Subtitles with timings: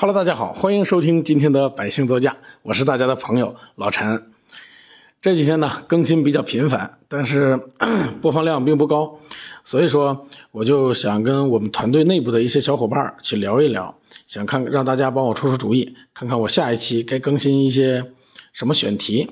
[0.00, 4.32] Hello，大家好，欢迎收听今天的百姓座驾，我是大家的朋友老陈。
[5.20, 7.60] 这几天呢更新比较频繁，但是
[8.22, 9.18] 播放量并不高，
[9.62, 13.94] 所以说我就想跟我们团队内部的一些小伙伴去聊一聊，
[14.26, 18.10] 想看让大家帮我出出主意，看看我下一期该更新一些
[18.54, 19.28] 什么选题。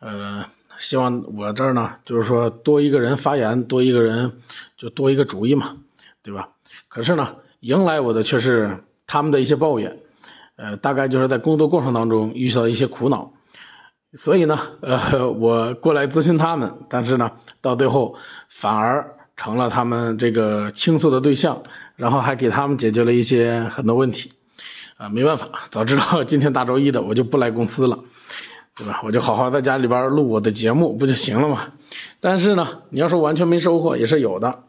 [0.00, 0.42] 呃，
[0.78, 4.40] 希望我这儿呢就是说多一个人发言，多一个人
[4.78, 5.76] 就多一个主意嘛，
[6.22, 6.48] 对吧？
[6.88, 8.82] 可是呢，迎来我的却是。
[9.08, 9.98] 他们的一些抱怨，
[10.56, 13.32] 呃，大概就是在工作过程当中遇到一些苦恼，
[14.12, 17.32] 所以呢，呃， 我过来咨询他们，但是呢，
[17.62, 18.14] 到最后
[18.50, 21.62] 反而成了他们这个倾诉的对象，
[21.96, 24.30] 然后还给他们解决了一些很多问题，
[24.98, 27.98] 啊，没办法，早知道今天大周一的我就不来公司了，
[28.76, 29.00] 对吧？
[29.04, 31.72] 我就好好在家里边录我的节目不就行了吗？
[32.20, 34.64] 但是呢，你要说完全没收获也是有的，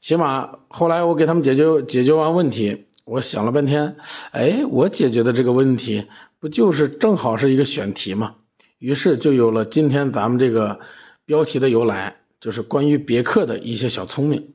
[0.00, 2.86] 起码后来我给他们解决解决完问题。
[3.12, 3.96] 我想了半天，
[4.30, 6.06] 哎，我解决的这个问题
[6.40, 8.36] 不就是正好是一个选题吗？
[8.78, 10.80] 于是就有了今天咱们这个
[11.26, 14.54] 标题的由来，就是关于别克的一些小聪明。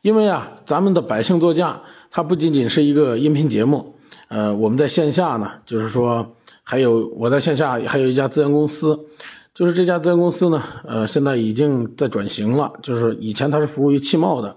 [0.00, 3.96] 因为啊，咱们的百姓座驾它不仅仅是一个音频节目，
[4.28, 8.98] 呃，我们在线下呢，就是说还有我在线下还有一家资源公司，
[9.54, 14.56] 就是这家资源公司呢，呃，现在已经在转型了，就是以前它是服务于汽贸的，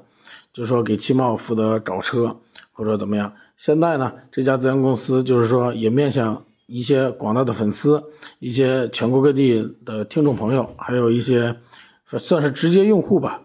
[0.54, 2.34] 就是说给汽贸负责找车。
[2.82, 3.32] 或者怎么样？
[3.58, 8.04] 现在呢，这家资源公司就是说也面向一些广大的粉丝，
[8.40, 11.56] 一些全国各地的听众朋友，还有一些
[12.04, 13.40] 算是直接用户吧，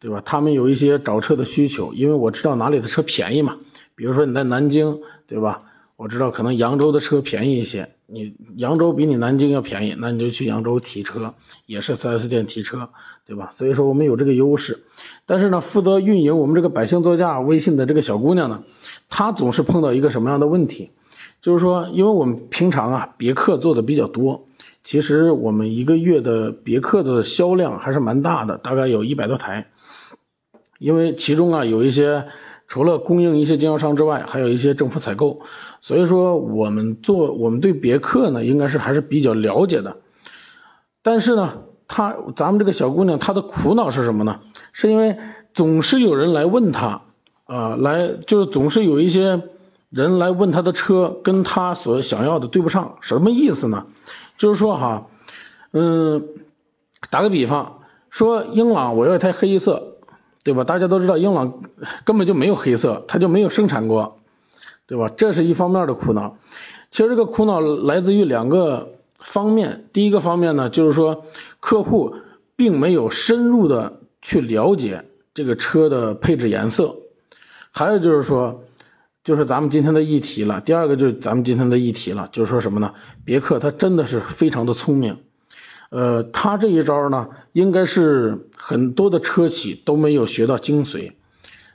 [0.00, 0.20] 对吧？
[0.26, 3.56] 他们有一些找车的需求，因为我知道哪里的车便宜嘛。
[3.94, 5.62] 比如说你在南京，对吧？
[6.00, 11.34] 我知道可能扬州的车便宜一些，你扬州比你南京要便宜，那你就去扬州提车，
[11.66, 12.88] 也是 4S 店提车，
[13.26, 13.50] 对吧？
[13.52, 14.82] 所以说我们有这个优势。
[15.26, 18.62] 但是呢，负责运营我们这个百姓座驾微信的这个小姑娘呢，
[19.10, 20.90] 她总是碰到一个什么样的问题？
[21.42, 24.48] 就是说，因为我们平常啊别克做的比较多，
[24.82, 29.70] 其实我们一个月的别克的销量还是蛮大的，大概有一百多台。
[30.78, 32.26] 因为其中啊有一些
[32.66, 35.40] 除了供应一些经销商之外，还有一些政府采购，
[35.80, 39.96] 所以说我们做我们对别克呢应该是还是比较了解的。
[41.02, 41.64] 但是呢。
[41.92, 44.38] 她，咱们这个小姑娘，她的苦恼是什么呢？
[44.70, 45.18] 是因为
[45.52, 47.02] 总是有人来问她，
[47.46, 49.42] 啊，来就是总是有一些
[49.88, 53.86] 人来问她的车跟她所想要的对不上，什么意思呢？
[54.38, 55.08] 就是说哈，
[55.72, 56.28] 嗯，
[57.10, 59.96] 打个比方，说英朗我要一台黑色，
[60.44, 60.62] 对吧？
[60.62, 61.60] 大家都知道英朗
[62.04, 64.19] 根本就没有黑色，它就没有生产过，
[64.90, 65.08] 对吧？
[65.16, 66.36] 这是一方面的苦恼。
[66.90, 68.96] 其实这个苦恼来自于两个。
[69.22, 71.26] 方面，第一个方面呢，就是说
[71.60, 72.16] 客户
[72.56, 76.96] 并没有深入的去了解这个车的配置颜色，
[77.70, 78.64] 还有就是说，
[79.22, 80.58] 就是咱们今天的议题了。
[80.62, 82.94] 第二个就是咱们今天的议题了，就是说什么呢？
[83.22, 85.14] 别克它真的是非常的聪明，
[85.90, 91.12] 呃，它这一招呢，应该是很多的车企都没有学到精髓，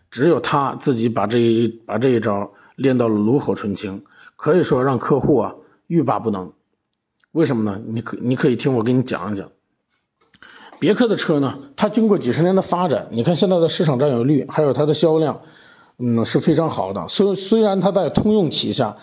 [0.10, 4.04] 只有他自己把这一把这一招练到了炉火纯青，
[4.36, 5.56] 可以说让客户啊
[5.88, 6.52] 欲罢不能。
[7.32, 7.82] 为什么呢？
[7.86, 9.50] 你可你可以听我给你讲一讲，
[10.80, 15.42] 别克的车呢，它经过几十年的发展，你看现在的市场占有率，还有它的销量，
[15.98, 17.06] 嗯，是非常好的。
[17.10, 18.96] 虽虽然它在通用旗下，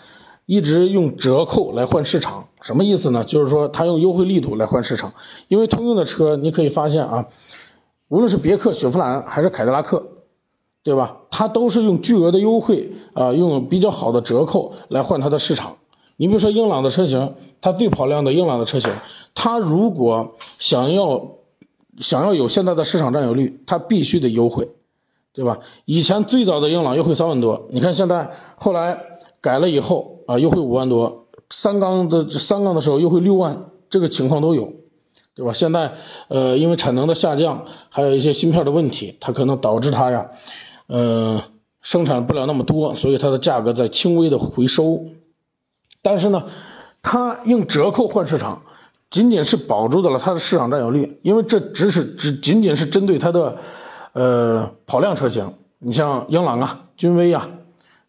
[0.45, 3.23] 一直用折扣来换市场，什么意思呢？
[3.23, 5.13] 就是说它用优惠力度来换市场。
[5.47, 7.27] 因为通用的车，你可以发现啊，
[8.07, 10.03] 无论是别克、雪佛兰还是凯迪拉克，
[10.83, 11.15] 对吧？
[11.31, 15.75] 它都是用巨额的优惠啊，用比较好的折扣来换它的市场。
[16.17, 18.91] 你比如说英朗的车型，它最跑量的英朗的车型，
[19.33, 21.25] 它如果想要
[21.99, 24.67] 想要有现在的市场占有率，它必须得优惠，
[25.33, 25.57] 对吧？
[25.85, 28.97] 以前最早的英朗优惠三万多，你看现在后来
[29.41, 34.71] 改了以后啊，优惠五万多，三缸的三缸的时候优惠六万，这个情况都有，
[35.33, 35.51] 对吧？
[35.53, 35.91] 现在
[36.27, 40.29] 呃，因为产能的下降，还有一些芯片的问题，它可能导致它呀，
[40.93, 41.43] 呃，
[41.81, 45.03] 生产不了那么多，所以它的价格在轻微的回收。
[46.03, 46.43] 但是呢，
[47.01, 48.61] 它用折扣换市场，
[49.09, 53.57] 仅仅是保住的了它的市场占有率，因为这只是只仅仅是针对它的，
[54.11, 55.51] 呃跑量车型。
[55.79, 57.49] 你像英朗啊、君威啊、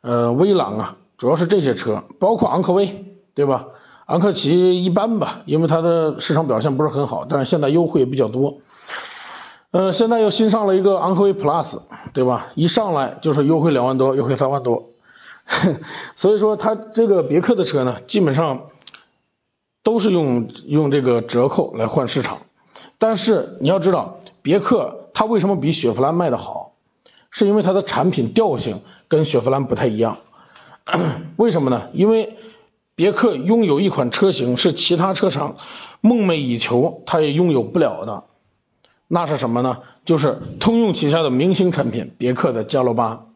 [0.02, 3.64] 呃威朗啊，主要是这些车，包括昂科威，对吧？
[4.08, 8.58] 昂克旗一般吧，因为它的市场表现不是很好，但是现在优惠也比较多。
[9.74, 11.80] 呃，现在又新上了一个昂科威 Plus，
[12.12, 12.52] 对吧？
[12.54, 14.90] 一上来就是优惠两万多，优惠三万多。
[16.14, 18.68] 所以说，它这个别克的车呢，基本上
[19.82, 22.38] 都是用用这个折扣来换市场。
[22.98, 26.74] 但是你要知道，别克它为什么比雪佛兰卖的好，
[27.32, 30.16] 是因为它的产品调性跟雪佛兰不太一样。
[31.34, 31.88] 为什么呢？
[31.92, 32.36] 因为
[32.94, 35.56] 别克拥有一款车型是其他车厂
[36.00, 38.22] 梦寐以求，它也拥有不了的，
[39.08, 39.78] 那是什么呢？
[40.04, 43.26] 就是通用旗下的明星产品别克的加罗巴。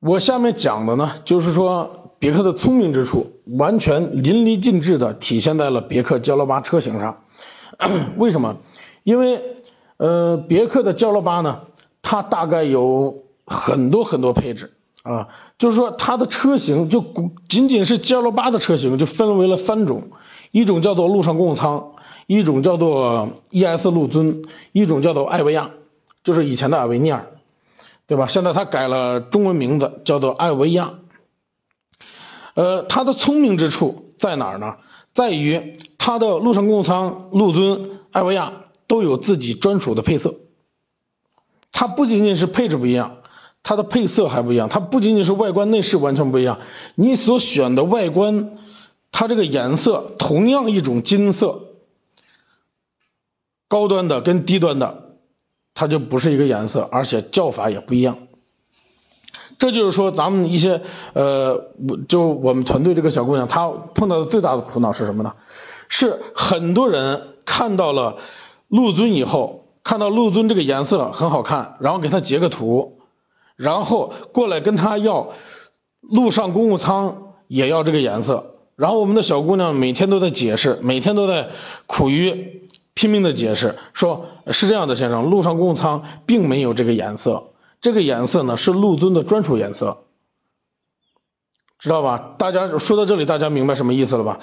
[0.00, 7.24] 我下面讲的呢，就是说别克的聪明之处，完全淋漓尽致的体现在了别克加罗巴车型上。
[8.18, 8.56] 为什么？
[9.04, 9.40] 因为，
[9.96, 11.60] 呃，别克的加罗巴呢，
[12.02, 14.72] 它大概有很多很多配置
[15.02, 17.04] 啊，就是说它的车型就
[17.48, 20.10] 仅仅是加罗巴的车型就分为了三种，
[20.50, 21.92] 一种叫做陆上公务舱，
[22.28, 25.68] 一种叫做 ES 陆尊，一种叫做艾维亚，
[26.22, 27.26] 就是以前的艾维尼亚。
[28.06, 28.26] 对吧？
[28.26, 30.94] 现在它改了中文名字，叫做艾维亚。
[32.54, 34.76] 呃，它的聪明之处在哪儿呢？
[35.12, 38.50] 在于它的陆上公务舱、陆尊、艾维亚
[38.86, 40.34] 都有自己专属的配色。
[41.70, 43.18] 它不仅仅是配置不一样，
[43.62, 44.70] 它的配色还不一样。
[44.70, 46.58] 它不仅仅是外观内饰完全不一样，
[46.94, 48.56] 你所选的外观，
[49.12, 51.60] 它这个颜色同样一种金色，
[53.68, 55.04] 高端的跟低端的。
[55.74, 58.18] 它就不是一个颜色，而且叫法也不一样。
[59.60, 60.82] 这就是说，咱们一些
[61.12, 61.70] 呃，
[62.08, 65.32] 就我们团队这个小姑娘，她碰到的最大的苦恼是什么呢？
[65.88, 68.16] 是很多人看到了
[68.66, 72.98] 陆尊以后，看到陆尊这个颜色很好看，然后给他截个图，
[73.54, 75.30] 然后过来跟他要
[76.00, 81.50] 陆上公务舱也要这个颜色，然后我们的小姑娘每天都在解释，每天都在
[81.86, 82.67] 苦于。
[82.98, 87.44] 拼命的解释说：“是这样的，先生，陆上公务舱并没有这个颜色，
[87.80, 89.98] 这个颜色呢是陆尊的专属颜色，
[91.78, 92.34] 知道吧？
[92.36, 94.40] 大家说到这里，大家明白什么意思了吧？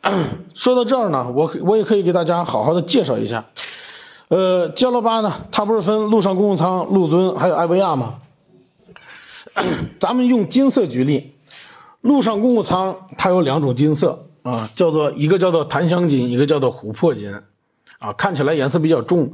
[0.56, 3.44] 说到这儿呢，我我也可以给大家好好的介绍一下。
[4.28, 8.20] 呃，加罗巴呢，它不是分陆上公务舱、陆尊还有艾维亚吗？
[10.00, 11.34] 咱们用金色举例，
[12.00, 17.38] 陆上公务舱它有两种金色啊，叫做一个叫做檀香金，一个叫做琥珀金。”
[17.98, 19.32] 啊，看起来颜色比较重，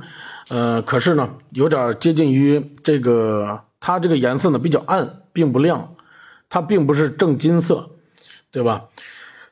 [0.49, 5.94] 呃，可是呢，有点接近于这个，它这个颜色呢比较暗，并不亮，
[6.49, 7.90] 它并不是正金色，
[8.50, 8.84] 对吧？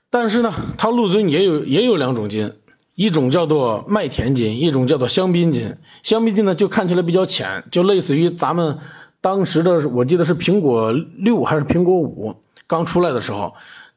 [0.09, 2.55] 但是呢，它陆尊也有也有两种金，
[2.95, 5.77] 一种叫做麦田金，一种叫做香槟金。
[6.03, 8.79] 香槟金呢就看起来比较浅，就类似于咱们
[9.21, 12.35] 当时的，我记得是苹果六还是苹果五
[12.67, 13.53] 刚出来的时候。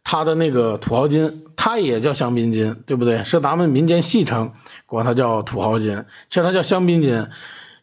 [0.08, 3.24] 它的那个土豪金，它也叫香槟金，对不对？
[3.24, 4.54] 是咱们民间戏称，
[4.86, 7.28] 管它叫土豪金，其实它叫香槟金。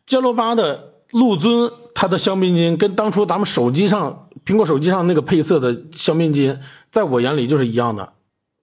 [0.07, 6.61] 加罗巴的陆尊，它的香槟金跟当初咱们手机上苹果手机上那个配色的香槟金，
[6.93, 8.13] 在我眼里就是一样的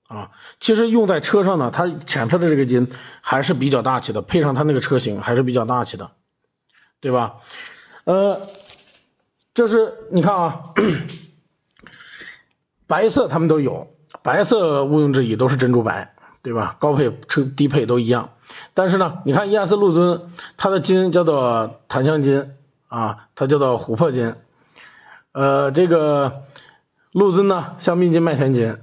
[0.08, 0.32] 啊。
[0.62, 2.88] 其实用在车上呢，它浅色的这个金
[3.20, 6.10] 还是比较大气的，配上它那个车型还是比较大气的，
[7.02, 7.36] 对吧？
[8.06, 8.40] 呃，
[9.54, 10.64] 这是你看啊。
[12.90, 13.88] 白色他们都有，
[14.24, 16.76] 白色毋庸置疑都是珍珠白，对吧？
[16.80, 18.32] 高配车低配都一样。
[18.74, 22.56] 但是呢，你看 ES 陆尊，它的金叫做檀香金
[22.88, 24.34] 啊，它叫做琥珀金。
[25.34, 26.46] 呃，这个
[27.12, 28.76] 陆尊呢，香槟金、麦田金。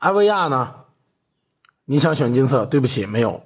[0.00, 0.74] 艾维亚呢，
[1.86, 2.66] 你想选金色？
[2.66, 3.40] 对不起，没有，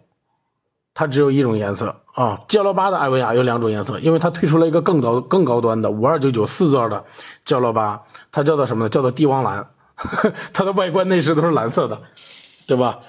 [0.92, 2.40] 它只有一种颜色啊。
[2.48, 7.04] 加罗巴的艾维亚有两种颜色，因为它推出了一个更高更高端的五二九九四座的
[7.44, 8.02] 加罗巴，
[8.32, 8.88] 它叫做什么呢？
[8.88, 9.68] 叫做帝王蓝。
[10.52, 12.00] 它的外观内饰都是蓝色的，
[12.66, 13.00] 对吧？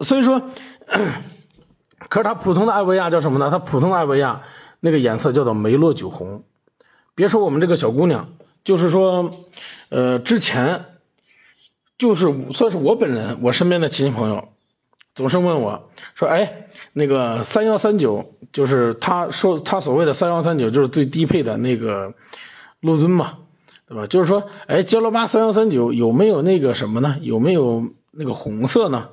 [0.00, 0.40] 所以说，
[2.08, 3.50] 可是它普通的艾维亚叫什么呢？
[3.50, 4.42] 它普通的艾维亚
[4.80, 6.44] 那个颜色叫做梅洛酒红。
[7.14, 8.28] 别说我们这个小姑娘，
[8.62, 9.30] 就是说，
[9.88, 10.84] 呃，之前
[11.96, 14.48] 就是算是我本人，我身边的亲戚朋友
[15.14, 22.12] 总是问我说：“哎，那个三幺三九，就是他说他所谓的三幺三九，就是最低配的那个
[22.80, 23.38] 陆尊嘛。”
[23.88, 24.06] 对吧？
[24.06, 27.16] 就是说，哎，加罗巴三幺三九有没有那个什么呢？
[27.20, 29.10] 有没有那个红色呢？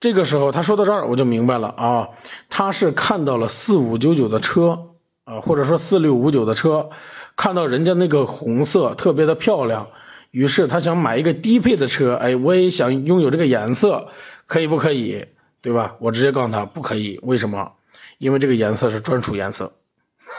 [0.00, 2.08] 这个时候他说到这儿，我就明白了啊，
[2.48, 4.88] 他是看到了四五九九的车
[5.24, 6.90] 啊，或者说四六五九的车，
[7.36, 9.88] 看到人家那个红色特别的漂亮，
[10.30, 14.08] 于是他想买一个低配的车，哎，我也想拥有这个颜色，
[14.46, 15.26] 可以不可以？
[15.62, 15.94] 对吧？
[16.00, 17.72] 我直接告诉他不可以，为什么？
[18.16, 19.72] 因为这个颜色是专属颜色，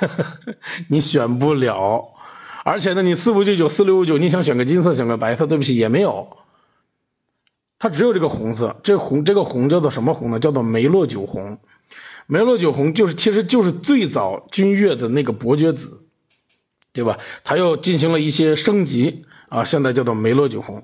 [0.90, 2.10] 你选不了。
[2.64, 6.38] 而且呢，你四五九九、四六五九，你想选个金色、选个白色，对不起，也没有。
[7.80, 10.40] 它只有这个红色，这红这个红叫做什么红呢？
[10.40, 11.58] 叫做梅洛酒红。
[12.28, 16.04] 梅洛酒红就是，其实就是最早君越的那个伯爵紫，
[16.94, 17.18] 对吧？
[17.44, 20.84] 它又进行了一些升级啊，现在叫做梅洛酒红。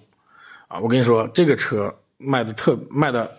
[0.68, 3.38] 啊，我跟你说，这个车卖的特卖的，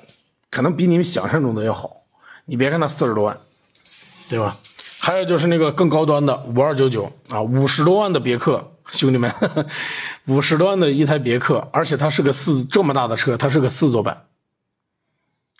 [0.50, 2.04] 可能比你们想象中的要好。
[2.44, 3.38] 你别看它四十多万，
[4.28, 4.56] 对吧？
[5.00, 9.32] 还有就是那个更高端的五二九九啊，五十多万的别克 兄弟们，
[10.26, 14.24] 五十多万的一台别克，而且它是个四这么大的车，它是个四座版，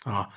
[0.03, 0.29] 啊，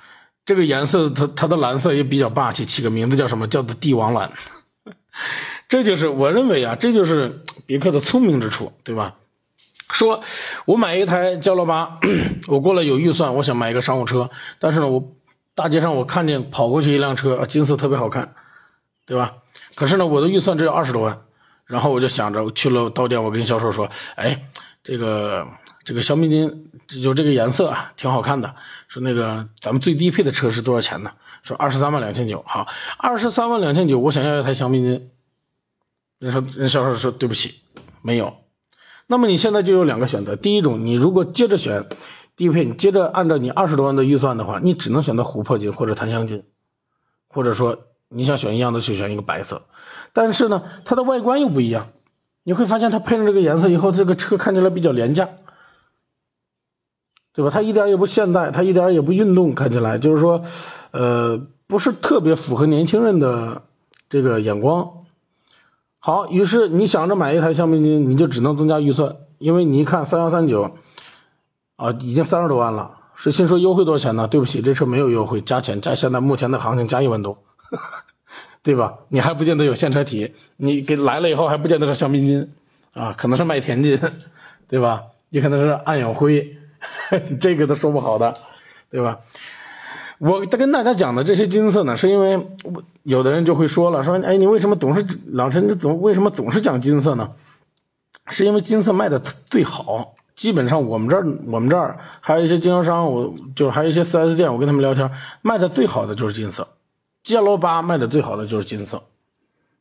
[0.45, 3.47] 这个颜色它它的蓝色也比较霸气，起个名字叫什么？
[3.47, 4.31] 叫做帝王蓝。
[5.67, 9.15] 这就是我认为啊，这就是别克的聪明之处，对吧？
[9.89, 10.23] 说
[10.65, 11.99] 我买一台骄乐八，
[12.47, 14.29] 我过来有预算，我想买一个商务车，
[14.59, 15.15] 但是呢，我
[15.55, 18.33] 大街上我看见跑过去一辆车，金色特别好看，
[19.05, 19.35] 对吧？
[19.75, 21.21] 可是呢，我的预算只有二十多万。
[21.65, 24.49] 然后我就想着去了到店，我跟销售说：“哎，
[24.83, 25.47] 这个
[25.83, 26.69] 这个香槟金
[27.01, 28.53] 就这个颜色啊，挺好看的。
[28.89, 31.11] 说那个咱们最低配的车是多少钱呢？
[31.41, 32.43] 说二十三万两千九。
[32.45, 32.67] 好，
[32.97, 35.09] 二十三万两千九，我想要一台香槟金。
[36.19, 37.61] 人说人销售说对不起，
[38.01, 38.35] 没有。
[39.07, 41.87] 那么你现在就有两个选择：第一种，你如果接着选
[42.35, 46.43] 低配，你接着按照你二十多万的预算的话，你只能选择琥珀金或者檀香金，
[47.29, 49.63] 或者说。”你想选一样的，就选一个白色，
[50.13, 51.89] 但是呢，它的外观又不一样。
[52.43, 55.29] 你会发现它配上这个颜色以后，这个车看起来比较廉价，
[57.33, 57.49] 对吧？
[57.49, 60.43] 它一点也不现代，它一点也不运动，看起来就是说，
[60.91, 63.63] 呃，不是特别符合年轻人的
[64.09, 65.05] 这个眼光。
[65.99, 70.75] 好，于是你想着买一台香槟金，你就只能增加预算，因为你一看三幺三九，
[71.77, 72.97] 啊，已经三十多万了。
[73.15, 74.27] 是先说优惠多少钱呢？
[74.27, 77.37] 对不起，这车没有优惠，加钱加现在目前的行情加一万多。
[78.63, 78.99] 对吧？
[79.09, 82.53] 你还不见得有现车体，你给来了以后还不见得是香槟金，
[82.93, 83.99] 啊，可能是麦田金，
[84.69, 85.03] 对吧？
[85.29, 86.57] 也可能是暗影灰，
[87.41, 88.33] 这个都说不好的，
[88.89, 89.19] 对吧？
[90.19, 92.47] 我跟大家讲的这些金色呢，是因为
[93.03, 97.31] 有的人就会说了，说哎，你为什么总是老陈，你总为什么总是讲金色呢？
[98.27, 106.65] 是因为金色卖的最好，基本上我们这儿我们这儿还有一些经销商，我就是还有一些 4S 店，我跟他们聊天，卖的最好的就是金色。
[107.23, 109.01] G L 八卖的最好的就是金色，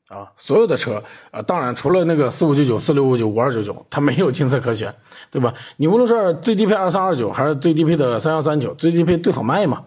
[0.09, 4.95] 啊，所有的车啊，当然除了那个四五九九、四六五九、五二九九，它没有金色可选，
[5.31, 5.55] 对吧？
[5.77, 9.85] 你无论是最低配二三二九，还是最低配的三幺三九，最低配最好卖嘛，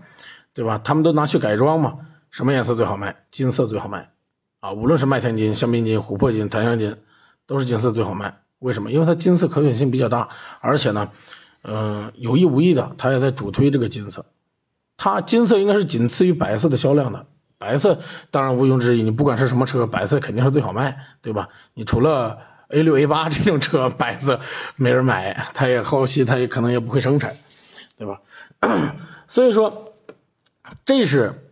[0.54, 0.82] 对吧？
[0.84, 3.24] 他们都拿去改装嘛，什么颜色最好卖？
[3.32, 4.10] 金色最好卖，
[4.60, 6.98] 啊，无论是麦田金、香槟金、琥珀金、檀香金，
[7.48, 8.42] 都是金色最好卖。
[8.60, 8.92] 为什么？
[8.92, 10.28] 因为它金色可选性比较大，
[10.60, 11.10] 而且呢，
[11.62, 14.26] 嗯，有意无意的，它也在主推这个金色，
[14.98, 17.26] 它金色应该是仅次于白色的销量的。
[17.58, 18.00] 白色
[18.32, 21.50] 当然毋庸置疑，你不管是什么车，白色肯定是最好卖，对吧？
[21.74, 22.38] 你除了
[22.70, 24.40] A 六 A 八 这种车，白色
[24.76, 27.36] 没人买，它也后期它也可能也不会生产，
[27.98, 28.22] 对吧？
[29.28, 29.94] 所以说，
[30.84, 31.50] 这是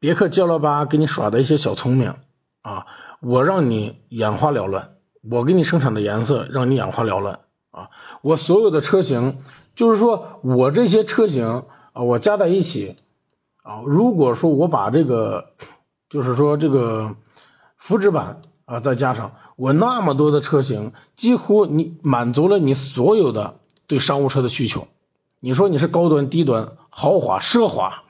[0.00, 2.14] 别克 GL 八给你耍的一些小聪明
[2.62, 2.86] 啊！
[3.20, 4.92] 我让你眼花缭乱，
[5.30, 7.90] 我给你生产的颜色让你眼花缭乱啊！
[8.22, 9.38] 我所有的车型，
[9.74, 12.96] 就是说我这些车型啊，我加在一起。
[13.62, 15.50] 啊，如果说我把这个，
[16.08, 17.14] 就是说这个
[17.76, 24.88] 福祉版啊，再加上我那么多的车型，几乎你满足了你所有的对商务车的需求。
[25.40, 28.02] 你说你是高端、低端、豪华、奢华，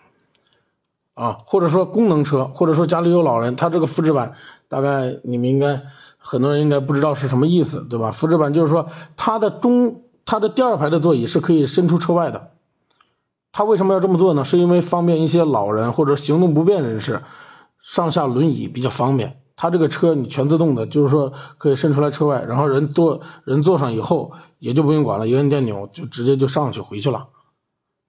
[1.15, 4.35] 啊，或者说功能车，或者说家里有老人，它这个福祉版
[4.69, 5.83] 大概你们应该
[6.17, 8.13] 很多人应该不知道是什么意思，对吧？
[8.13, 12.53] 福祉版就是说它的中它的第二排的座椅是可以伸出车外的。
[13.53, 14.45] 他为什么要这么做呢？
[14.45, 17.23] 是因为方便一些老人或者行动不便人士
[17.81, 19.41] 上下轮椅比较方便。
[19.61, 27.27] 他这个车你全自动的，就是说可以伸出来车外，然后人坐人坐上以后也就不用管了，一摁电钮就直接就上去回去了，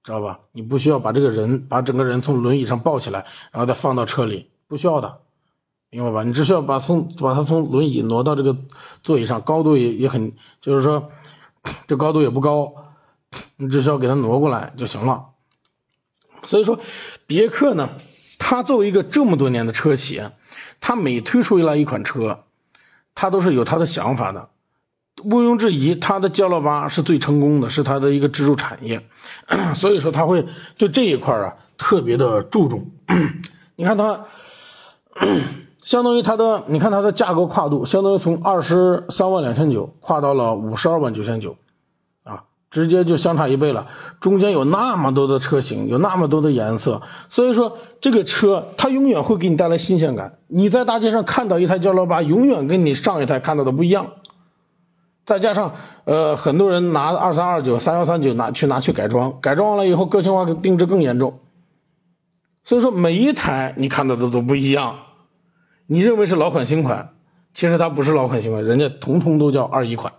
[0.03, 0.41] 知道吧？
[0.51, 5.21] 你不需要把这个人把整个人从轮椅上抱起来，然后再放到车里，不需要的，
[5.89, 6.21] 明白吧？
[6.21, 8.55] 你只需要把从把它从轮椅挪到这个
[9.01, 11.09] 座椅上，高度也也很，就是说
[11.87, 12.73] 这高度也不高。
[13.61, 15.25] 你只需要给它挪过来就行了。
[16.45, 16.79] 所以说，
[17.27, 17.89] 别克呢，
[18.37, 20.21] 它作为一个这么多年的车企，
[20.79, 22.45] 它每推出来一款车，
[23.13, 24.47] 它都是有它的想法的。
[25.25, 29.05] 毋庸置疑，它的 G L 八是最成功的，是它的一个支柱产业。
[29.75, 30.47] 所以说，它会
[30.77, 32.89] 对这一块啊特别的注重。
[33.75, 34.23] 你看它，
[35.83, 41.57] 相当于它的，你看它的价格跨度，相当于从二十三万两千九跨到了五十二万九千九。
[42.69, 43.87] 直接就相差一倍了，
[44.19, 50.37] 中间有那么多的车型，有那么多的颜色，所以说这个车它永远会给你带来新鲜感。
[50.47, 54.11] 你在大街上看到一台 GL 八，永远跟你上一台看到的不一样。
[55.25, 61.39] 再加上呃，很多人拿二三二九、三幺三九拿去拿去改装，改装完了以后个性化定制更严重。
[62.63, 64.95] 所以说每一台你看到的都不一样。
[65.87, 67.13] 你认为是老款新款，
[67.53, 70.13] 其实它不是老款新款，人家统统都叫二一款，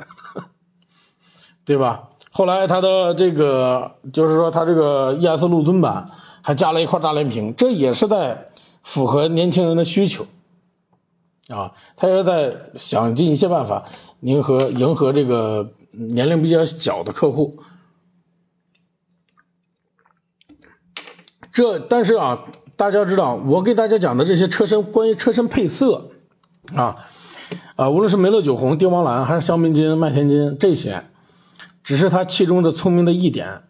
[1.65, 2.09] 对吧？
[2.31, 6.09] 后来它的这个就是说，它这个 ES 陆尊版
[6.43, 8.47] 还加了一块大连屏，这也是在
[8.83, 10.25] 符合年轻人的需求
[11.49, 11.73] 啊。
[11.97, 13.85] 他也是在想尽一切办法，
[14.21, 17.59] 迎合迎合这个年龄比较小的客户。
[21.53, 22.45] 这但是啊，
[22.77, 26.11] 大家知道我给大家讲的这些车身关于车身配色
[26.77, 27.09] 啊
[27.75, 31.03] 啊，无论是梅乐酒红、帝王蓝还是香槟金、麦田金这些，
[31.83, 33.63] 只是他其中的聪明的一点。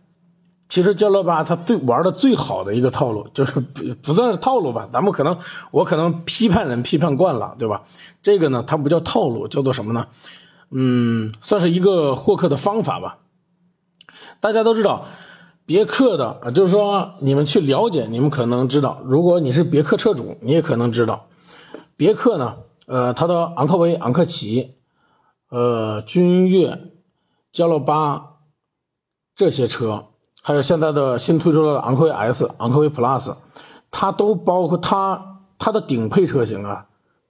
[0.69, 5.38] 其实焦乐八他最玩的最好的一个套路，就是不不算是套路吧，咱们可能
[5.73, 7.83] 我可能批判人批判惯了，对吧？
[8.23, 10.07] 这个呢，它不叫套路，叫做什么呢？
[10.71, 13.19] 嗯，算是一个获客的方法吧。
[14.38, 15.07] 大家都知道，
[15.67, 21.26] 别克的啊，就是说你们去了解，你们可能知道，如果你是别克车主，你也可能知道，
[21.97, 24.76] 别克呢，呃，它的昂科威、昂克旗、
[25.49, 26.79] 呃，君越、
[27.52, 28.37] 焦乐八
[29.35, 30.07] 这些车。
[30.42, 33.37] 还有现在的新推出的昂科威 S、昂科威 Plus，
[33.90, 36.87] 它都包括它它的顶配车型啊，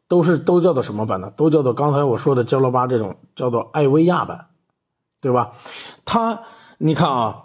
[0.07, 1.33] 都是都叫做什么版呢？
[1.37, 4.47] 都叫做刚才我说的焦乐八这种叫做艾维亚版，
[5.21, 5.50] 对吧？
[6.05, 6.43] 它
[6.79, 7.43] 你看啊，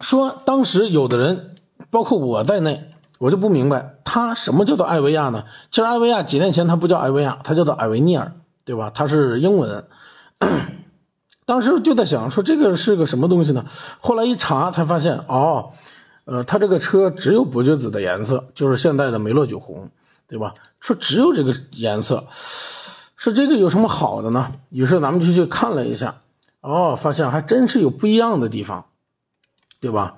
[0.00, 1.56] 说当时有的人，
[1.90, 5.44] 包括我在内，我就不明白它什么叫做艾维亚呢？
[5.70, 8.34] 其实艾维亚几年前它不叫艾维亚，它叫做艾维尼尔，
[8.66, 8.90] 对吧？
[8.94, 9.88] 它是英文。
[11.46, 13.66] 当时就在想说这个是个什么东西呢？
[14.00, 15.70] 后来一查才发现，哦，
[16.24, 19.88] 呃，它这个车只有伯爵紫的颜色，就是现代的梅洛酒红，
[20.26, 20.54] 对吧？
[20.80, 22.26] 说只有这个颜色，
[23.16, 24.54] 说这个有什么好的呢？
[24.70, 26.16] 于是咱们就去看了一下，
[26.60, 28.86] 哦，发现还真是有不一样的地方，
[29.80, 30.16] 对吧？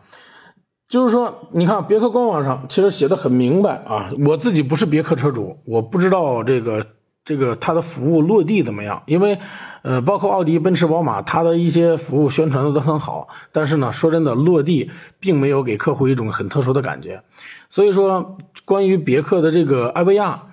[0.89, 6.87] 就是说，你看别克官网上其实写的很明白啊，我自己不是别克车主，我不知道这个。
[7.29, 9.03] 这个它的服务落地怎么样？
[9.05, 9.39] 因为，
[9.83, 17.23] 呃，包括奥迪、奔驰、宝马，它的一些服务宣传的都很好，但是呢，说真的，落地并没有给客户一种很特殊的感觉。
[17.69, 20.45] 所以说，关于别克的这个艾维亚，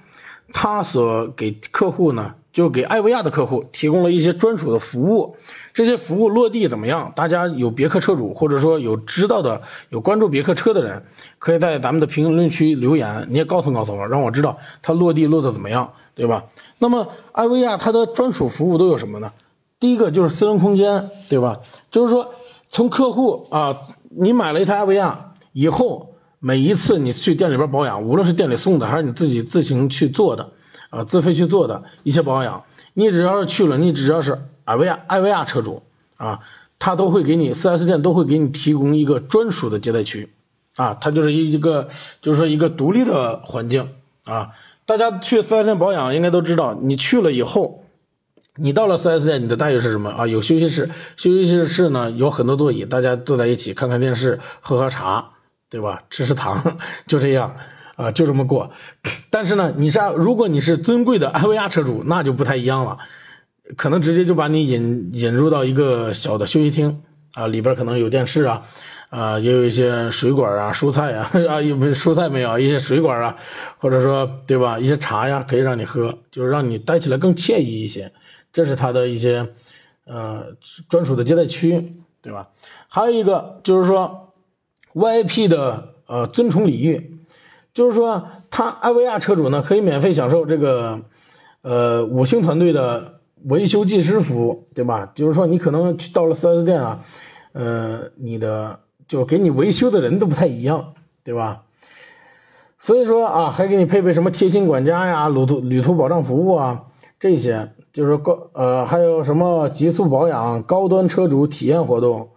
[0.51, 5.37] 它所给客户呢，就给艾维亚的客户提供了一些专属的服务。
[5.73, 7.13] 这些服务落地怎么样？
[7.15, 11.05] 大家有别克车主，或者说有知道的、有关注别克车的人，
[11.39, 15.93] 可以在咱们的评论区留言，你也告诉告诉我，让我知道它落地落的怎么样。
[16.15, 16.45] 对吧？
[16.79, 19.33] 那么艾维亚它的专属服务都有什么呢？
[19.79, 21.59] 第一个就是私人空间，对吧？
[21.91, 22.33] 就是说，
[22.69, 23.77] 从客户啊，
[24.09, 30.49] 你买了一台艾维亚以后，每一次你去店里边保养，无论是店里送的，还是你自己自行去做的，
[30.89, 35.83] 啊，自费去做的一些保养，你只要是去了，你只要是艾维亚艾维亚车主
[36.15, 36.39] 啊，
[36.79, 40.31] 他都会给你 4S 店都会给你提供一个专属的接待区，
[40.77, 41.89] 啊，它就是一一个
[42.21, 43.89] 就是说一个独立的环境
[44.23, 44.51] 啊。
[44.85, 47.83] 大家去四 S 店保养，应该都知道，你去了以后，
[48.55, 50.27] 你到了四 S 店，你的待遇是什么啊？
[50.27, 55.31] 有休息室，休息室呢有很多座椅，大家坐在一起看看电视，喝喝茶，
[55.69, 56.03] 对吧？
[56.11, 57.55] 吃吃糖， 就这样
[57.95, 58.69] 啊，就这么过。
[59.31, 62.99] 但是呢，你是如果你是尊贵的艾维亚车主，那就不太一样了，
[63.75, 67.01] 可能直接就把你引引入到一个小的休息厅
[67.33, 68.61] 啊，里边可能有电视啊。
[69.15, 72.59] 啊，也有一些水果啊、蔬菜啊， 啊，有不蔬菜没有？
[72.59, 73.37] 一些水果啊，
[73.79, 74.77] 或者说，对吧？
[74.77, 78.11] 一些茶呀，可以让你喝，就是让你待起来更惬意一些。
[78.51, 79.47] 这是它的一些
[80.05, 80.47] 呃
[80.89, 82.49] 专属的接待区，对吧？
[82.89, 84.33] 还有一个就是说
[84.93, 87.17] ，VIP 的呃尊崇礼遇，
[87.73, 90.99] 就是说，他艾维亚车主呢可以免费享受这个
[91.61, 95.09] 呃五星团队的维修技师服务，对吧？
[95.15, 96.99] 就是说，你可能去到了 4S 店啊，
[97.53, 98.81] 呃，你的。
[99.07, 101.63] 就给你维修的人都不太一样，对吧？
[102.77, 106.83] 所以说啊，还给你配备什么贴心管家呀、旅途旅途保障服务啊，
[107.19, 112.29] 这些就是高呃，还有什么极速保养、高端车主体验活动，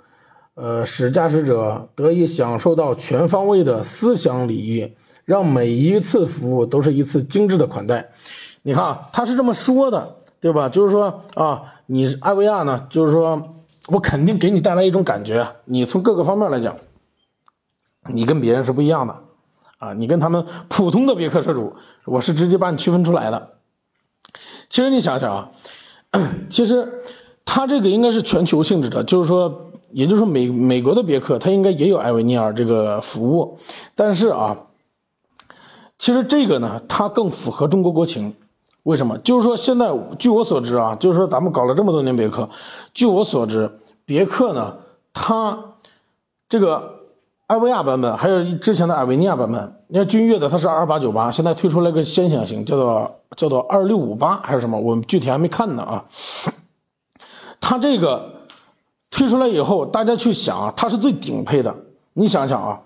[0.54, 8.08] 呃，使驾驶者得以享受到全方位的思想礼遇，让每一次服务都是一次精致的款待。
[8.62, 10.68] 你看，他是这么说的，对吧？
[10.68, 13.56] 就是说啊，你艾维亚呢，就是说。
[13.88, 16.76] 我肯定给你带来一种感觉，你从各个方面来讲，
[18.06, 19.16] 你跟别人是不一样的，
[19.78, 21.74] 啊，你跟他们普通的别克车主，
[22.04, 23.52] 我是直接把你区分出来的。
[24.68, 25.50] 其实你想想啊，
[26.50, 27.00] 其实
[27.46, 33.58] 它这个应该是全球性质的，就是说，也就是说美美国的别克它应该也有艾维尼尔这个服务，
[33.94, 34.58] 但是啊，
[35.98, 38.34] 其实这个呢，它更符合中国国情。
[38.88, 39.18] 为什么？
[39.18, 42.48] 就是说，现在据我所知啊，就是说咱们搞了这么多年别克，
[42.94, 43.70] 据我所知，
[44.06, 44.76] 别克呢，
[45.12, 45.58] 它
[46.48, 47.00] 这个
[47.48, 54.80] 艾维亚版本，还有之前的艾维尼亚版本，你看君越的它是二八九八，现在推出来个先行型，叫做叫做二六五八还是什么？
[54.80, 56.02] 我们具体还没看呢啊。
[57.60, 58.24] 它这个
[59.10, 61.74] 推出来以后，大家去想啊，它是最顶配的。
[62.14, 62.80] 你想想啊，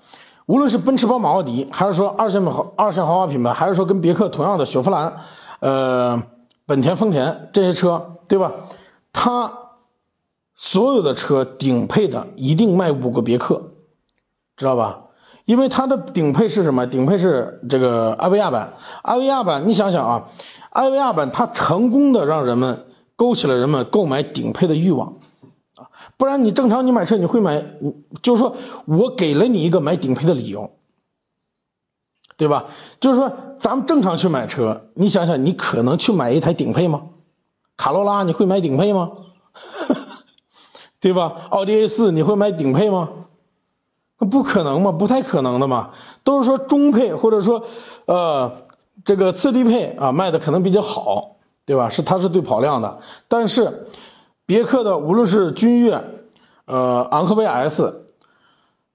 [0.47, 5.17] 无论是奔驰、宝马、奥迪，还是说二线豪二线豪华品牌，还是说跟别克同样的雪佛兰。
[5.63, 6.21] 呃，
[6.67, 8.53] 本田、丰田这些车，对吧？
[9.13, 9.53] 它
[10.57, 13.71] 所有的车顶配的一定卖五个别克，
[14.57, 15.05] 知道吧？
[15.45, 16.85] 因为它的顶配是什么？
[16.89, 18.73] 顶配是这个艾维亚版。
[19.03, 20.29] 艾维亚版，你想想啊，
[20.71, 25.15] 艾维亚版它成功的让人们勾起了人们购买顶配的欲望
[25.77, 25.87] 啊！
[26.17, 27.65] 不然你正常你买车你会买，
[28.21, 30.73] 就是说我给了你一个买顶配的理由，
[32.37, 32.65] 对吧？
[33.01, 37.03] 就是说咱们正常去买车，你想想你可能去买一台顶配吗？
[37.77, 39.11] 卡罗拉你会买顶配吗？
[41.01, 41.35] 对吧？
[41.51, 43.09] 奥迪 A 四你会买顶配吗？
[44.19, 45.91] 那不可能嘛，不太可能的嘛，
[46.23, 47.65] 都是说中配或者说，
[48.07, 48.53] 呃，
[49.05, 51.89] 这个次低配啊卖的可能比较好，对吧？
[51.89, 53.87] 是它是最跑量的，但是
[54.47, 56.01] 别克的无论是君越，
[56.67, 58.07] 呃，昂科威 S，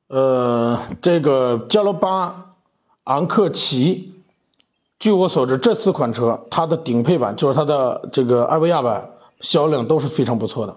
[0.07, 2.46] 呃，这个加罗八，
[3.07, 4.11] 昂克旗，
[4.99, 10.75] 据我所知，这四款车它的顶配版就是它的这个艾维亚版销量都是非常不错的，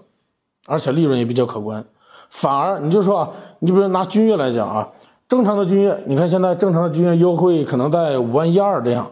[0.65, 1.83] 而且利润也比较可观。
[2.29, 4.87] 反而你就说啊，你比如拿君越来讲啊，
[5.27, 9.11] 正常的君越，你看现在正常的君越优惠可能在五万一二这样，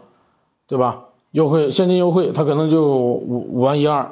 [0.66, 1.04] 对吧？
[1.32, 4.10] 优惠现金优惠它可能就五五万一二，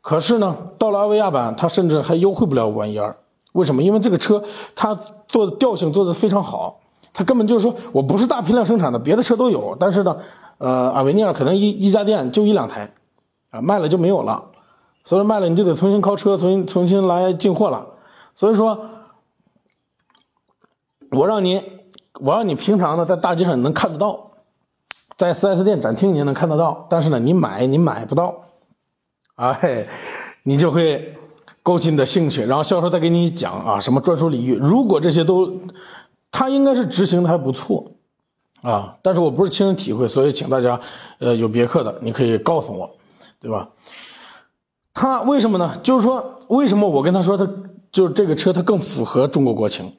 [0.00, 3.16] 可是呢，到了艾维亚版，它甚至还优惠不了五万一二。
[3.52, 3.84] 为什么？
[3.84, 4.42] 因为这个车
[4.74, 4.96] 它
[5.28, 6.80] 做的调性做的非常好，
[7.18, 10.18] 它根本就是说我不是大批量生产的，别的车都有，但是呢，
[10.58, 12.94] 呃，阿维尼亚可能一一家店就一两台，
[13.50, 14.52] 啊，卖了就没有了，
[15.02, 17.84] 所以卖了你就得重新靠车，重新重新来进货了。
[18.36, 18.86] 所以说，
[21.10, 21.60] 我让你，
[22.20, 24.30] 我让你平常呢在大街上能看得到，
[25.16, 28.44] 在 4S 店展厅你能看得到，但是呢你买你买不到，
[29.34, 29.88] 哎，
[30.44, 31.16] 你就会
[31.64, 35.52] 勾起你的兴趣，然后销售再给你讲啊什么专属礼遇，如果这些都，
[36.30, 37.92] 他应该是执行的还不错，
[38.62, 40.80] 啊，但是我不是亲身体会，所以请大家，
[41.18, 42.90] 呃，有别克的你可以告诉我，
[43.40, 43.70] 对吧？
[44.92, 45.76] 他为什么呢？
[45.82, 47.48] 就是说为什么我跟他说他。
[47.90, 49.94] 就是这个车，它更符合中国国情，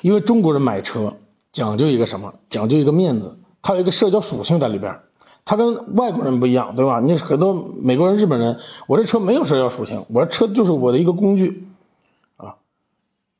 [0.00, 1.14] 因为中国人买车
[1.52, 2.34] 讲究一个什么？
[2.50, 4.98] 讲究一个面子，它有一个社交属性在里边
[5.44, 6.98] 它跟外国人不一样，对吧？
[6.98, 11.68] 你很多美国人、日本人，我这车没有社交属性，我这车就是我的一个工具，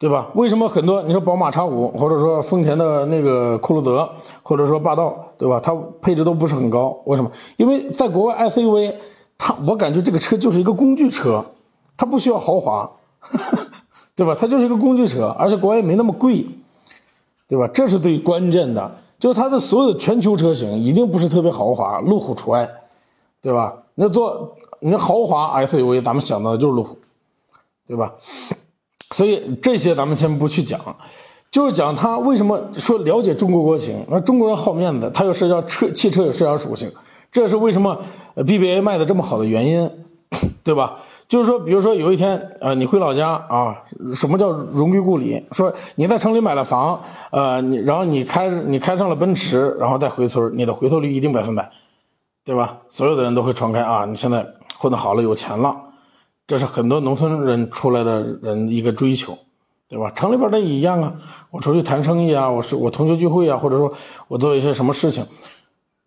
[0.02, 0.28] 对吧？
[0.34, 4.10] 为什么很多你说宝马叉五，或者说丰田的那个酷路泽，
[4.42, 5.60] 或者说霸道，对吧？
[5.60, 7.30] 它配置都不是很高，为什么？
[7.56, 8.92] 因为在国外 SUV，
[9.38, 11.44] 它我感觉这个车就是一个工具车，
[11.96, 12.90] 它不需要豪华。
[14.16, 14.34] 对吧？
[14.36, 16.44] 它就是一个工具车，而且国外也没那么贵，
[17.48, 17.68] 对吧？
[17.72, 22.68] 这是最关键的，就是它的所有的全球车型一定不是特别豪华，路虎除外，
[23.40, 23.72] 对吧？
[23.94, 26.98] 那做那豪华 SUV，咱们想到的就是路虎，
[27.86, 28.12] 对吧？
[29.12, 30.80] 所以这些咱们先不去讲，
[31.50, 34.04] 就是讲他为什么说了解中国国情。
[34.08, 36.90] 那中国人好面子，它有社交车，汽车有社交属性，
[37.30, 37.98] 这是为什么
[38.36, 39.90] BBA 卖的这么好的原因，
[40.64, 40.98] 对吧？
[41.28, 43.74] 就是说，比如说有一天，呃，你回老家啊，
[44.14, 45.42] 什么叫荣归故里？
[45.52, 51.70] 说你在城里买了房，呃，你然后你开你开上了奔驰，然后再回村，你的回头率一定百分百，
[52.44, 52.78] 对吧？
[52.90, 54.46] 所有的人都会传开啊，你现在
[54.76, 55.74] 混得好了，有钱了，
[56.46, 59.38] 这是很多农村人出来的人一个追求，
[59.88, 60.10] 对吧？
[60.10, 61.14] 城里边的也一样啊，
[61.50, 63.92] 我出去谈生意啊，我是我同学聚会啊，或者说
[64.28, 65.26] 我做一些什么事情，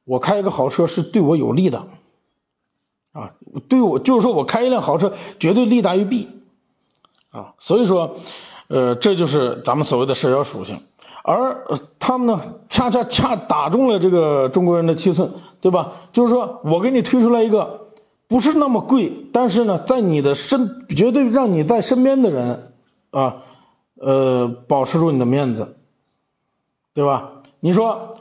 [0.04, 1.88] 我开一个豪车是对我有利的。
[3.14, 3.32] 啊，
[3.70, 6.28] 对我就是说我开一辆豪车绝对利大于弊，
[7.32, 8.18] 啊，所以说，
[8.68, 10.82] 呃，这就是咱们所谓的社交属性，
[11.24, 11.66] 而
[11.98, 15.94] 他们呢，恰恰恰打中了这个中国人的七寸，对吧？
[16.12, 17.85] 就是说我给你推出来一个
[18.28, 22.74] 不是那么贵，但是呢，在你的身绝对让你在身边的人
[23.12, 23.44] 啊，
[23.96, 25.78] 呃，保持住你的面子，
[26.94, 27.32] 对吧？
[27.60, 28.12] 你说。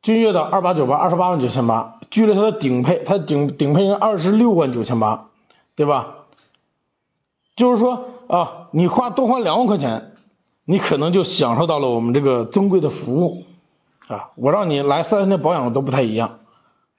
[0.00, 5.28] 君越的二八九八二十八万九千八，距离它的顶配，它顶顶配是二十六万九千八，
[5.74, 6.14] 对吧？
[7.56, 10.12] 就是说啊，你花多花两万块钱，
[10.66, 13.42] 你可能就享受到了我们这个尊贵的服务
[14.06, 14.30] 啊！
[14.36, 16.38] 我让你来四 S 店保养都不太一样。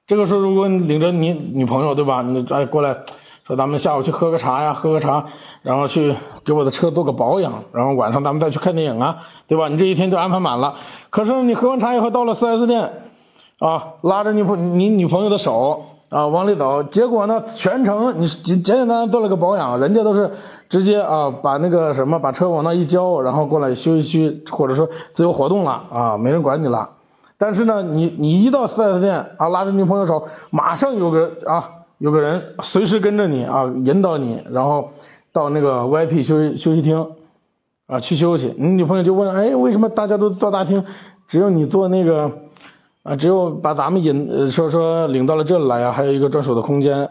[0.10, 2.24] 这个时候，如果你领着你女朋友，对吧？
[2.24, 2.98] 你哎过来，
[3.46, 5.24] 说咱们下午去喝个茶呀，喝个茶，
[5.62, 9.18] 然后去给我的车做个保养，然后晚上咱们再去看电影啊，
[9.48, 9.68] 对吧？
[9.68, 10.74] 你这一天就安排满了。
[11.12, 12.92] 可是你喝完茶以后到了 4S 店，
[13.60, 20.32] 啊，拉着你朋你女朋友的手啊往里走，结果呢全程你简简简单单做了个保养，人家都是
[20.68, 26.90] 直接啊把那个什么把车往那一交，然后过来休息区或者说自由活动了啊，没人管你了。
[27.40, 34.88] 但是呢，你你一到 4S 店啊，拉着女朋友手，马上有个人啊有个人随时跟着你啊引导你，然后
[35.32, 37.16] 到那个 VIP 休息休息厅。
[37.92, 40.86] 啊，去休息，你女朋友就问，哎，为什么大家都坐大厅，
[41.28, 42.32] 只有你坐那个，
[43.02, 47.10] 啊，只有把咱们引，说说领到了这里来啊，还有一个专属的空间，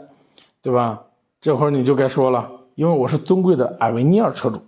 [0.62, 1.02] 对吧？
[1.40, 4.60] 这会儿你就该说了，因为我是尊贵的艾维尼尔车主。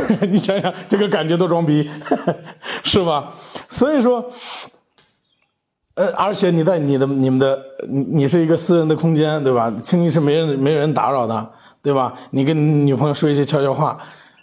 [0.30, 1.90] 你想想这个感觉多装逼，
[2.84, 3.32] 是吧？
[3.68, 4.24] 所以说，
[5.94, 9.72] 呃，而且你在你的你们的你你是一个私人的空间，对吧？
[9.82, 11.50] 轻易是没人没人打扰的，
[11.82, 12.14] 对吧？
[12.30, 13.98] 你跟女朋友说一些悄悄话，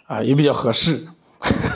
[0.06, 1.00] 啊，也比较合适，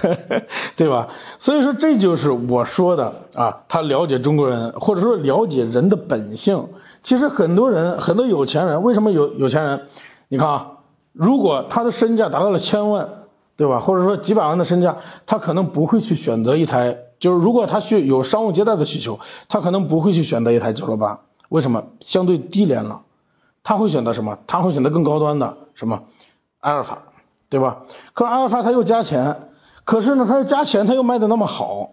[0.76, 1.08] 对吧？
[1.38, 6.68] 所以说这就是我说的啊，他了解中国人，或者说了解人的本性。
[7.02, 9.86] 其实很多人很多有钱人，为什么有有钱人？
[10.28, 10.70] 你看啊，
[11.12, 13.08] 如果他的身价达到了千万。
[13.56, 13.78] 对吧？
[13.78, 21.20] 或者说几百万的身价，他可能不会去选择一台，就是如果他去有商务接待的需求，他可能不会去选择一台九六八。
[21.50, 21.84] 为什么？
[22.00, 23.02] 相对低廉了，
[23.62, 24.36] 他会选择什么？
[24.46, 26.02] 他会选择更高端的什么？
[26.60, 26.98] 阿尔法，
[27.48, 27.82] 对吧？
[28.12, 29.50] 可是阿尔法他又加钱，
[29.84, 31.90] 可是呢，他又加钱，他又卖的那么好，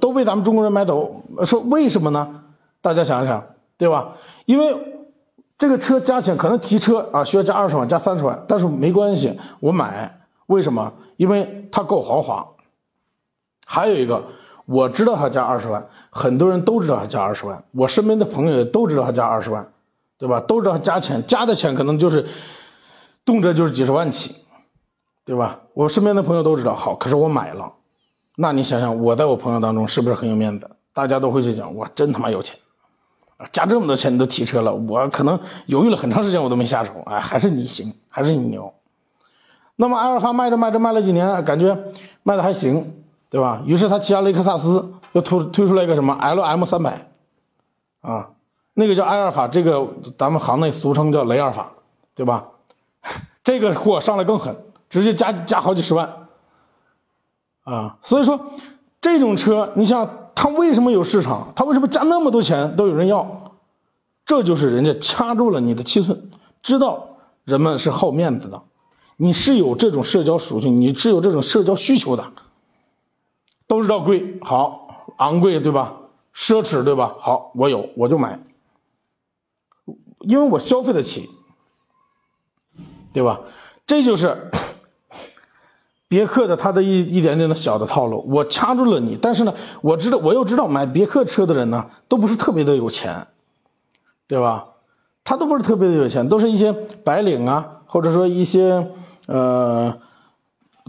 [0.00, 1.22] 都被咱们中国人买走。
[1.44, 2.42] 说为什么呢？
[2.80, 3.44] 大家想一想，
[3.78, 4.14] 对吧？
[4.46, 4.74] 因为
[5.56, 10.18] 这个车加钱，可能提车啊需要加二十万、加三十万，但是没关系，我买。
[10.52, 10.92] 为什么？
[11.16, 12.46] 因为它够豪华。
[13.64, 14.22] 还有一个，
[14.66, 19.66] 我知道它加二十万，很多人都知道它加二十万，我身边的朋友也都知道它加二十万，
[20.18, 20.38] 对吧？
[20.40, 22.26] 都知道加钱，加的钱可能就是
[23.24, 24.36] 动辄就是几十万起，
[25.24, 25.60] 对吧？
[25.72, 26.74] 我身边的朋友都知道。
[26.74, 27.72] 好，可是我买了，
[28.36, 30.68] 那你想想，我在我朋友当中是不是很有面子？
[30.92, 32.58] 大家都会去讲，我真他妈有钱！
[33.50, 36.92] 加这么多钱你都提车了，我可能犹豫了很长时间，我都没下手。
[37.06, 38.72] 哎，还是你行，还是你牛。
[39.76, 41.76] 那么阿尔法卖着卖着卖了几年，感觉
[42.22, 43.62] 卖的还行，对吧？
[43.64, 47.08] 于是他旗下雷克萨斯又推推出来一个什么 L M 三百，
[48.02, 48.30] 啊，
[48.74, 49.86] 那个叫埃尔法，这个
[50.18, 51.72] 咱们行内俗称叫雷尔法，
[52.14, 52.46] 对吧？
[53.42, 54.54] 这个货上来更狠，
[54.88, 56.08] 直接加加好几十万，
[57.64, 58.38] 啊，所以说
[59.00, 61.52] 这种车，你想它为什么有市场？
[61.56, 63.52] 它为什么加那么多钱都有人要？
[64.24, 66.30] 这就是人家掐住了你的七寸，
[66.62, 67.08] 知道
[67.44, 68.62] 人们是好面子的。
[69.16, 72.32] 你是有这种社交属性，你是有这种社交需求的，
[73.66, 75.96] 都知道贵好昂贵对吧？
[76.34, 77.14] 奢侈对吧？
[77.18, 78.40] 好，我有我就买，
[80.20, 81.28] 因为我消费得起，
[83.12, 83.40] 对吧？
[83.86, 84.50] 这就是
[86.08, 93.28] 别克的它的一一点点的小的套路，我掐住了你，但是呢，我知道我又知道买别克车的人呢，都不是特别的有钱，
[94.26, 94.68] 对吧？
[95.22, 97.81] 他都不是特别的有钱，都是一些白领啊。
[97.92, 98.88] 或者说一些
[99.26, 99.92] 呃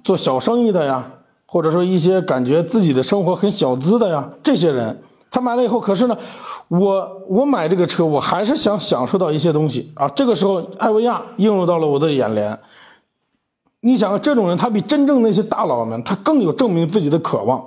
[0.05, 1.05] 做小生意的呀，
[1.45, 6.17] 或者说一些感觉自己的生活很小资的呀，这些人他买了以后，可是呢，
[6.69, 10.07] 我我买这个车，我还是想享受到一些东西啊。
[10.07, 12.57] 这个时候，艾维亚映入到了我的眼帘。
[13.81, 17.61] 你想，这种人他比真正那些大佬们，他更有证明自己的渴望，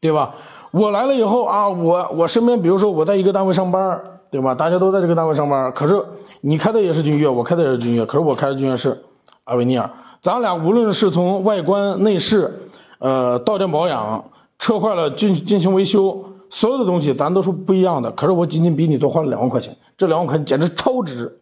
[0.00, 0.34] 对吧？
[0.72, 4.02] 我来了以后啊，我我身边，比如说我在一个单位上班。
[4.34, 4.52] 对吧？
[4.52, 6.04] 大家都在这个单位上班，可是
[6.40, 9.04] 你开的也是君越，我开的也是君越，可是我开的君越是
[9.44, 9.88] 阿维尼尔。
[10.22, 12.52] 咱俩无论是从外观、内饰，
[12.98, 14.24] 呃，到店保养，
[14.58, 18.10] 车坏了进进行维修，所有的东西咱都是不一样的。
[18.10, 21.38] 可是我仅仅比你多花了两万块钱，这两万块钱简直超值，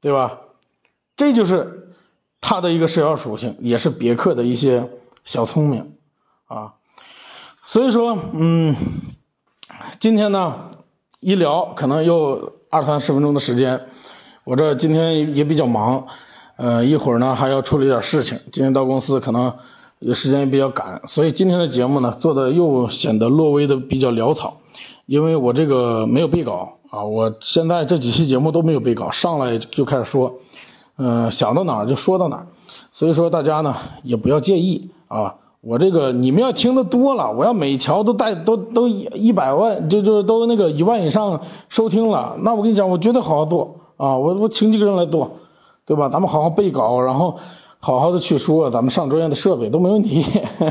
[0.00, 0.40] 对吧？
[1.16, 1.94] 这就是
[2.40, 4.90] 它的一个社交属性，也是别克的一些
[5.22, 5.92] 小聪明
[6.48, 6.72] 啊。
[7.64, 8.74] 所以说，嗯，
[10.00, 10.52] 今天呢。
[11.22, 13.80] 一聊可能又二三十分钟的时间，
[14.42, 16.04] 我这今天也比较忙，
[16.56, 18.36] 呃，一会儿呢还要处理点事情。
[18.50, 19.54] 今天到公司可能
[20.12, 24.56] 时间也比较赶，所以今天的节目呢做的又显得略微的比较潦草，
[25.06, 30.34] 因为我这个没有备稿啊，我现在这几期节目都没有备稿，上来就开始说，
[30.96, 32.48] 嗯，想到哪儿就说到哪儿，
[32.90, 35.36] 所以说大家呢也不要介意啊。
[35.62, 44.18] 我这个你们要听的多了，我要每条都带都都一百万，就就都那个一万以上收听了，那我跟你讲，我绝对好好做啊！
[44.18, 45.30] 我我请几个人来做，
[45.86, 46.08] 对吧？
[46.08, 47.38] 咱们好好背稿，然后
[47.78, 50.20] 好好的去说，咱们上专业的设备都没问题，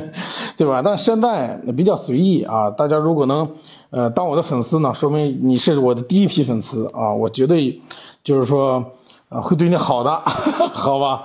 [0.58, 0.82] 对吧？
[0.84, 3.48] 但现在比较随意啊，大家如果能
[3.92, 7.80] 呃当我的粉丝呢，说明你是我的第一批粉丝啊，我绝对
[8.26, 8.84] 就是说
[9.30, 10.22] 啊会对你好的，
[10.74, 11.24] 好吧？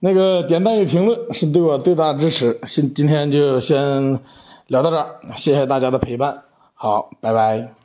[0.00, 4.18] 那个点赞与评论是对我最大的支持，今今天就先
[4.66, 6.42] 聊到这儿，谢谢大家的陪伴，
[6.74, 7.79] 好，拜拜。